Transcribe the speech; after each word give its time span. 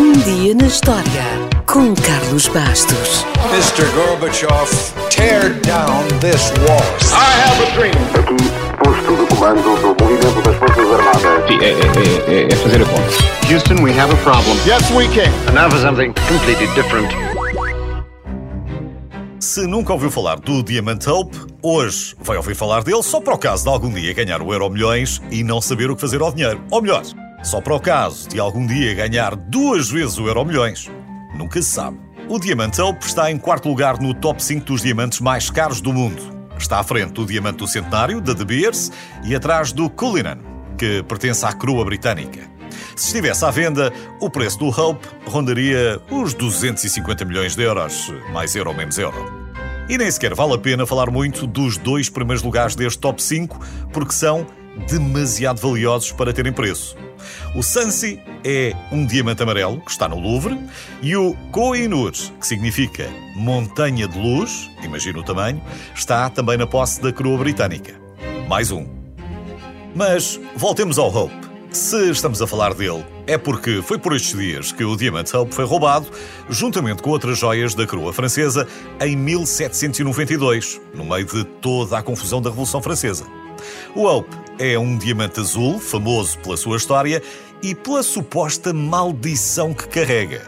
Um 0.00 0.12
dia 0.12 0.54
na 0.54 0.66
história 0.66 1.04
com 1.66 1.94
Carlos 1.94 2.48
Bastos. 2.48 3.22
Mr. 3.52 3.84
Gorbachev, 3.94 4.70
tear 5.10 5.50
down 5.60 6.08
this 6.20 6.50
wall. 6.66 6.80
I 7.12 7.30
have 7.42 7.62
a 7.62 7.74
dream. 7.76 7.92
Aqui, 8.18 8.36
posto 8.82 9.14
de 9.14 9.26
comando 9.34 9.62
do 9.62 10.02
movimento 10.02 10.40
das 10.42 10.56
Forças 10.56 10.90
Armadas. 10.90 11.46
Sim, 11.46 11.58
é, 11.60 12.32
é- 12.32 12.40
é- 12.44 12.48
é 12.50 12.56
fazer 12.56 12.80
a 12.80 12.86
conta. 12.86 13.52
Houston, 13.52 13.82
we 13.82 13.90
have 13.92 14.10
a 14.10 14.16
problem. 14.22 14.56
Yes, 14.66 14.90
we 14.90 15.06
can. 15.08 15.30
And 15.50 15.52
now 15.52 15.70
for 15.70 15.78
something 15.78 16.14
completely 16.26 16.66
different. 16.68 17.10
Se 19.38 19.66
nunca 19.66 19.92
ouviu 19.92 20.10
falar 20.10 20.40
do 20.40 20.62
Diamant 20.62 21.06
Hope, 21.06 21.36
hoje 21.62 22.14
vai 22.22 22.38
ouvir 22.38 22.54
falar 22.54 22.82
dele 22.82 23.02
só 23.02 23.20
para 23.20 23.34
o 23.34 23.38
caso 23.38 23.64
de 23.64 23.68
algum 23.68 23.90
dia 23.90 24.14
ganhar 24.14 24.40
o 24.40 24.50
Euro 24.50 24.70
Milhões 24.70 25.20
e 25.30 25.44
não 25.44 25.60
saber 25.60 25.90
o 25.90 25.94
que 25.94 26.00
fazer 26.00 26.22
ao 26.22 26.32
dinheiro. 26.32 26.60
Ou 26.70 26.80
melhor, 26.80 27.02
só 27.42 27.60
para 27.60 27.74
o 27.74 27.80
caso 27.80 28.28
de 28.28 28.38
algum 28.38 28.66
dia 28.66 28.94
ganhar 28.94 29.34
duas 29.34 29.90
vezes 29.90 30.18
o 30.18 30.26
Euro 30.26 30.44
Milhões. 30.44 30.90
Nunca 31.34 31.60
se 31.62 31.68
sabe. 31.68 31.98
O 32.28 32.38
Diamant 32.38 32.78
Hope 32.78 33.04
está 33.04 33.30
em 33.30 33.38
quarto 33.38 33.68
lugar 33.68 34.00
no 34.00 34.14
top 34.14 34.42
5 34.42 34.64
dos 34.64 34.82
diamantes 34.82 35.20
mais 35.20 35.50
caros 35.50 35.80
do 35.80 35.92
mundo. 35.92 36.22
Está 36.56 36.78
à 36.78 36.84
frente 36.84 37.12
do 37.12 37.24
Diamante 37.24 37.58
do 37.58 37.66
Centenário, 37.66 38.20
da 38.20 38.34
De 38.34 38.44
Beers, 38.44 38.92
e 39.24 39.34
atrás 39.34 39.72
do 39.72 39.88
Cullinan, 39.88 40.38
que 40.78 41.02
pertence 41.02 41.44
à 41.44 41.52
coroa 41.52 41.84
britânica. 41.84 42.40
Se 42.94 43.06
estivesse 43.06 43.44
à 43.44 43.50
venda, 43.50 43.92
o 44.20 44.28
preço 44.28 44.58
do 44.58 44.68
Hope 44.68 45.08
rondaria 45.26 46.00
os 46.10 46.34
250 46.34 47.24
milhões 47.24 47.56
de 47.56 47.62
euros, 47.62 48.12
mais 48.32 48.54
euro 48.54 48.74
menos 48.74 48.98
euro. 48.98 49.50
E 49.88 49.98
nem 49.98 50.08
sequer 50.08 50.34
vale 50.34 50.54
a 50.54 50.58
pena 50.58 50.86
falar 50.86 51.10
muito 51.10 51.48
dos 51.48 51.76
dois 51.76 52.08
primeiros 52.08 52.44
lugares 52.44 52.76
deste 52.76 53.00
top 53.00 53.20
5, 53.20 53.58
porque 53.92 54.12
são 54.12 54.46
demasiado 54.88 55.60
valiosos 55.60 56.12
para 56.12 56.32
terem 56.32 56.52
preço. 56.52 56.96
O 57.54 57.62
Sansi 57.62 58.20
é 58.44 58.74
um 58.90 59.04
diamante 59.04 59.42
amarelo 59.42 59.80
que 59.80 59.90
está 59.90 60.08
no 60.08 60.18
Louvre 60.18 60.58
e 61.02 61.16
o 61.16 61.34
Koh-i-Noor, 61.50 62.12
que 62.12 62.46
significa 62.46 63.08
montanha 63.34 64.06
de 64.06 64.18
luz, 64.18 64.70
imagina 64.82 65.18
o 65.18 65.22
tamanho, 65.22 65.62
está 65.94 66.30
também 66.30 66.56
na 66.56 66.66
posse 66.66 67.00
da 67.00 67.12
coroa 67.12 67.38
britânica. 67.38 67.94
Mais 68.48 68.70
um. 68.70 68.86
Mas 69.94 70.40
voltemos 70.56 70.98
ao 70.98 71.14
Hope. 71.14 71.34
Se 71.70 72.10
estamos 72.10 72.42
a 72.42 72.48
falar 72.48 72.74
dele, 72.74 73.04
é 73.28 73.38
porque 73.38 73.80
foi 73.80 73.96
por 73.96 74.14
estes 74.14 74.36
dias 74.36 74.72
que 74.72 74.82
o 74.82 74.96
Diamante 74.96 75.36
Hope 75.36 75.54
foi 75.54 75.64
roubado, 75.64 76.06
juntamente 76.48 77.00
com 77.00 77.10
outras 77.10 77.38
joias 77.38 77.74
da 77.74 77.86
coroa 77.86 78.12
francesa, 78.12 78.66
em 79.00 79.16
1792, 79.16 80.80
no 80.92 81.04
meio 81.04 81.24
de 81.26 81.44
toda 81.44 81.96
a 81.96 82.02
confusão 82.02 82.42
da 82.42 82.50
Revolução 82.50 82.82
Francesa. 82.82 83.24
O 83.94 84.02
Hope 84.02 84.34
é 84.60 84.78
um 84.78 84.98
diamante 84.98 85.40
azul, 85.40 85.80
famoso 85.80 86.38
pela 86.40 86.54
sua 86.54 86.76
história 86.76 87.22
e 87.62 87.74
pela 87.74 88.02
suposta 88.02 88.74
maldição 88.74 89.72
que 89.72 89.88
carrega. 89.88 90.42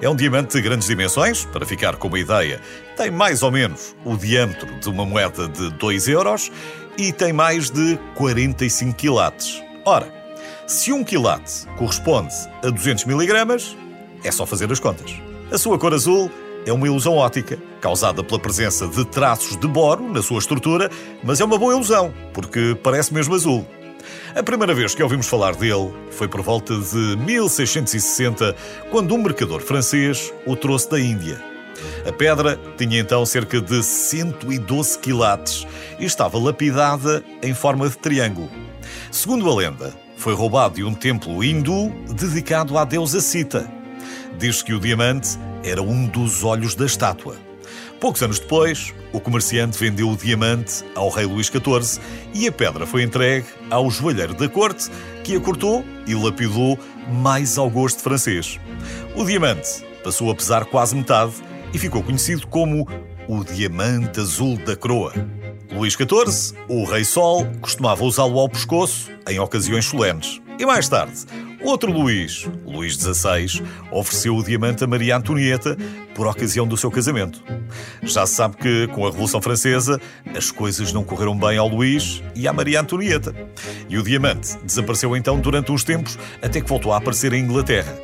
É 0.00 0.08
um 0.08 0.16
diamante 0.16 0.56
de 0.56 0.62
grandes 0.62 0.88
dimensões, 0.88 1.44
para 1.44 1.66
ficar 1.66 1.96
com 1.96 2.08
uma 2.08 2.18
ideia, 2.18 2.60
tem 2.96 3.10
mais 3.10 3.42
ou 3.42 3.50
menos 3.50 3.94
o 4.06 4.16
diâmetro 4.16 4.80
de 4.80 4.88
uma 4.88 5.04
moeda 5.04 5.46
de 5.48 5.70
2 5.72 6.08
euros 6.08 6.50
e 6.96 7.12
tem 7.12 7.32
mais 7.32 7.68
de 7.68 7.98
45 8.14 8.94
quilates. 8.94 9.62
Ora, 9.84 10.10
se 10.66 10.90
um 10.90 11.04
quilate 11.04 11.66
corresponde 11.76 12.34
a 12.64 12.70
200 12.70 13.04
miligramas, 13.04 13.76
é 14.24 14.32
só 14.32 14.46
fazer 14.46 14.72
as 14.72 14.80
contas. 14.80 15.12
A 15.52 15.58
sua 15.58 15.78
cor 15.78 15.92
azul 15.92 16.30
é 16.66 16.72
uma 16.72 16.86
ilusão 16.86 17.16
óptica, 17.16 17.58
causada 17.80 18.22
pela 18.22 18.40
presença 18.40 18.86
de 18.86 19.04
traços 19.04 19.56
de 19.56 19.66
boro 19.66 20.08
na 20.12 20.22
sua 20.22 20.38
estrutura, 20.38 20.90
mas 21.22 21.40
é 21.40 21.44
uma 21.44 21.58
boa 21.58 21.74
ilusão, 21.74 22.12
porque 22.32 22.76
parece 22.82 23.12
mesmo 23.12 23.34
azul. 23.34 23.66
A 24.34 24.42
primeira 24.42 24.74
vez 24.74 24.94
que 24.94 25.02
ouvimos 25.02 25.28
falar 25.28 25.54
dele 25.54 25.92
foi 26.10 26.28
por 26.28 26.42
volta 26.42 26.74
de 26.74 27.16
1660, 27.16 28.54
quando 28.90 29.14
um 29.14 29.22
mercador 29.22 29.60
francês 29.60 30.32
o 30.46 30.56
trouxe 30.56 30.90
da 30.90 31.00
Índia. 31.00 31.42
A 32.06 32.12
pedra 32.12 32.58
tinha 32.76 33.00
então 33.00 33.24
cerca 33.26 33.60
de 33.60 33.82
112 33.82 34.98
quilates 34.98 35.66
e 35.98 36.04
estava 36.04 36.38
lapidada 36.38 37.22
em 37.42 37.54
forma 37.54 37.88
de 37.88 37.96
triângulo. 37.98 38.50
Segundo 39.10 39.48
a 39.50 39.54
lenda, 39.54 39.94
foi 40.16 40.34
roubado 40.34 40.76
de 40.76 40.84
um 40.84 40.94
templo 40.94 41.42
hindu 41.42 41.92
dedicado 42.14 42.78
à 42.78 42.84
deusa 42.84 43.20
Sita. 43.20 43.81
Diz 44.38 44.62
que 44.62 44.74
o 44.74 44.80
diamante 44.80 45.38
era 45.64 45.82
um 45.82 46.06
dos 46.06 46.42
olhos 46.44 46.74
da 46.74 46.86
estátua. 46.86 47.36
Poucos 48.00 48.20
anos 48.22 48.40
depois, 48.40 48.92
o 49.12 49.20
comerciante 49.20 49.78
vendeu 49.78 50.08
o 50.08 50.16
diamante 50.16 50.84
ao 50.94 51.08
rei 51.08 51.24
Luís 51.24 51.46
XIV 51.46 52.02
e 52.34 52.48
a 52.48 52.52
pedra 52.52 52.84
foi 52.84 53.04
entregue 53.04 53.46
ao 53.70 53.88
joalheiro 53.90 54.34
da 54.34 54.48
corte, 54.48 54.90
que 55.22 55.36
a 55.36 55.40
cortou 55.40 55.84
e 56.06 56.14
lapidou 56.14 56.76
mais 57.08 57.56
ao 57.58 57.70
gosto 57.70 58.02
francês. 58.02 58.58
O 59.14 59.24
diamante 59.24 59.84
passou 60.02 60.30
a 60.30 60.34
pesar 60.34 60.64
quase 60.64 60.96
metade 60.96 61.34
e 61.72 61.78
ficou 61.78 62.02
conhecido 62.02 62.46
como 62.48 62.88
o 63.28 63.44
diamante 63.44 64.18
azul 64.18 64.56
da 64.56 64.74
coroa. 64.74 65.12
Luís 65.72 65.94
XIV, 65.94 66.58
o 66.68 66.84
Rei 66.84 67.04
Sol, 67.04 67.46
costumava 67.60 68.04
usá-lo 68.04 68.38
ao 68.38 68.48
pescoço 68.48 69.10
em 69.28 69.38
ocasiões 69.38 69.84
solenes. 69.84 70.42
E 70.58 70.66
mais 70.66 70.88
tarde, 70.88 71.24
outro 71.64 71.92
Luís, 71.92 72.48
Luís 72.66 72.94
XVI, 72.94 73.62
ofereceu 73.90 74.36
o 74.36 74.42
diamante 74.42 74.84
a 74.84 74.86
Maria 74.86 75.16
Antonieta 75.16 75.76
por 76.14 76.26
ocasião 76.26 76.66
do 76.66 76.76
seu 76.76 76.90
casamento. 76.90 77.42
Já 78.02 78.26
se 78.26 78.34
sabe 78.34 78.56
que, 78.56 78.86
com 78.88 79.06
a 79.06 79.10
Revolução 79.10 79.40
Francesa, 79.40 80.00
as 80.36 80.50
coisas 80.50 80.92
não 80.92 81.04
correram 81.04 81.36
bem 81.36 81.58
ao 81.58 81.68
Luís 81.68 82.22
e 82.34 82.46
à 82.46 82.52
Maria 82.52 82.80
Antonieta. 82.80 83.34
E 83.88 83.96
o 83.96 84.02
diamante 84.02 84.56
desapareceu 84.64 85.16
então 85.16 85.40
durante 85.40 85.72
uns 85.72 85.84
tempos, 85.84 86.18
até 86.40 86.60
que 86.60 86.68
voltou 86.68 86.92
a 86.92 86.98
aparecer 86.98 87.32
em 87.32 87.42
Inglaterra. 87.42 87.96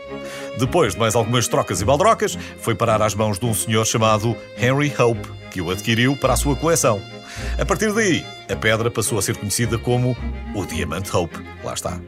Depois 0.59 0.95
de 0.95 1.01
mais 1.01 1.15
algumas 1.15 1.47
trocas 1.47 1.81
e 1.81 1.85
baldrocas, 1.85 2.37
foi 2.61 2.75
parar 2.75 3.01
às 3.01 3.15
mãos 3.15 3.39
de 3.39 3.47
um 3.47 3.55
senhor 3.55 3.87
chamado 3.87 4.37
Henry 4.57 4.93
Hope, 4.99 5.29
que 5.51 5.61
o 5.61 5.71
adquiriu 5.71 6.17
para 6.17 6.33
a 6.33 6.37
sua 6.37 6.57
coleção. 6.57 7.01
A 7.59 7.65
partir 7.65 7.93
daí, 7.93 8.25
a 8.51 8.57
pedra 8.57 8.91
passou 8.91 9.19
a 9.19 9.23
ser 9.23 9.37
conhecida 9.37 9.79
como 9.79 10.17
o 10.55 10.65
Diamante 10.67 11.15
Hope. 11.15 11.39
Lá 11.63 11.75
está. 11.75 12.01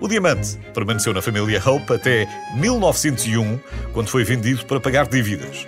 O 0.00 0.08
diamante 0.08 0.56
permaneceu 0.72 1.12
na 1.12 1.22
família 1.22 1.62
Hope 1.64 1.94
até 1.94 2.28
1901, 2.56 3.58
quando 3.92 4.08
foi 4.08 4.24
vendido 4.24 4.64
para 4.66 4.80
pagar 4.80 5.06
dívidas. 5.06 5.66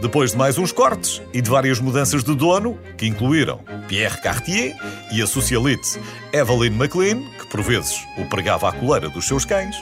Depois 0.00 0.32
de 0.32 0.36
mais 0.36 0.56
uns 0.56 0.70
cortes 0.70 1.20
e 1.32 1.40
de 1.40 1.50
várias 1.50 1.80
mudanças 1.80 2.22
de 2.22 2.34
dono, 2.34 2.78
que 2.96 3.06
incluíram 3.06 3.60
Pierre 3.88 4.20
Cartier 4.20 4.76
e 5.12 5.20
a 5.20 5.26
socialite 5.26 5.98
Evelyn 6.32 6.72
McLean, 6.74 7.20
que 7.38 7.46
por 7.50 7.60
vezes 7.62 8.06
o 8.16 8.24
pregava 8.26 8.68
à 8.68 8.72
coleira 8.72 9.08
dos 9.08 9.26
seus 9.26 9.44
cães, 9.44 9.76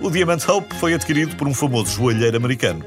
o 0.00 0.10
Diamante 0.10 0.50
Hope 0.50 0.74
foi 0.76 0.94
adquirido 0.94 1.34
por 1.36 1.48
um 1.48 1.54
famoso 1.54 1.92
joalheiro 1.92 2.36
americano. 2.36 2.84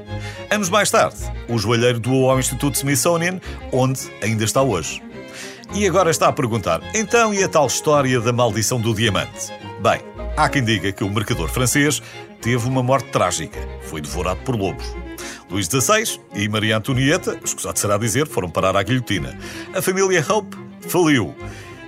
Anos 0.49 0.69
mais 0.69 0.91
tarde, 0.91 1.17
o 1.47 1.57
joalheiro 1.57 1.99
doou 1.99 2.29
ao 2.29 2.39
Instituto 2.39 2.75
Smithsonian, 2.75 3.39
onde 3.71 4.01
ainda 4.21 4.43
está 4.43 4.61
hoje. 4.61 5.01
E 5.73 5.87
agora 5.87 6.11
está 6.11 6.27
a 6.27 6.33
perguntar: 6.33 6.81
então 6.93 7.33
e 7.33 7.43
a 7.43 7.47
tal 7.47 7.67
história 7.67 8.19
da 8.19 8.33
maldição 8.33 8.79
do 8.79 8.93
diamante? 8.93 9.51
Bem, 9.81 10.01
há 10.35 10.49
quem 10.49 10.63
diga 10.63 10.91
que 10.91 11.03
o 11.03 11.09
mercador 11.09 11.47
francês 11.47 12.01
teve 12.41 12.67
uma 12.67 12.83
morte 12.83 13.09
trágica. 13.09 13.57
Foi 13.83 14.01
devorado 14.01 14.41
por 14.41 14.55
lobos. 14.55 14.85
Luís 15.49 15.67
XVI 15.67 16.19
e 16.35 16.47
Maria 16.49 16.77
Antonieta, 16.77 17.39
escusado 17.43 17.79
será 17.79 17.97
dizer, 17.97 18.27
foram 18.27 18.49
parar 18.49 18.75
à 18.75 18.83
guilhotina. 18.83 19.37
A 19.73 19.81
família 19.81 20.25
Hope 20.27 20.57
faliu. 20.81 21.33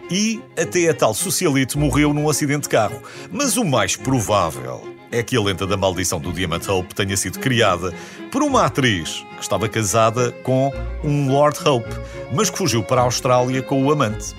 E 0.09 0.41
até 0.57 0.89
a 0.89 0.93
tal 0.93 1.13
socialite 1.13 1.77
morreu 1.77 2.13
num 2.13 2.29
acidente 2.29 2.63
de 2.63 2.69
carro. 2.69 3.01
Mas 3.31 3.57
o 3.57 3.65
mais 3.65 3.95
provável 3.95 4.92
é 5.13 5.21
que 5.21 5.37
a 5.37 5.41
lenda 5.41 5.67
da 5.67 5.77
maldição 5.77 6.19
do 6.19 6.33
Diamante 6.33 6.69
Hope 6.69 6.95
tenha 6.95 7.15
sido 7.15 7.37
criada 7.39 7.93
por 8.31 8.41
uma 8.41 8.65
atriz 8.65 9.23
que 9.35 9.41
estava 9.41 9.69
casada 9.69 10.31
com 10.43 10.73
um 11.03 11.31
Lord 11.31 11.57
Hope, 11.63 11.89
mas 12.33 12.49
que 12.49 12.57
fugiu 12.57 12.83
para 12.83 13.01
a 13.01 13.03
Austrália 13.03 13.61
com 13.61 13.83
o 13.83 13.91
amante. 13.91 14.33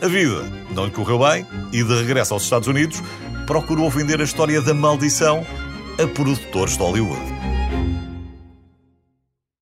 A 0.00 0.06
vida 0.06 0.44
não 0.70 0.84
lhe 0.84 0.92
correu 0.92 1.18
bem 1.18 1.44
e, 1.72 1.82
de 1.82 1.94
regresso 1.94 2.32
aos 2.32 2.44
Estados 2.44 2.68
Unidos, 2.68 3.02
procurou 3.44 3.90
vender 3.90 4.20
a 4.20 4.24
história 4.24 4.62
da 4.62 4.72
maldição 4.72 5.44
a 6.00 6.06
produtores 6.06 6.76
de 6.76 6.82
Hollywood. 6.82 7.39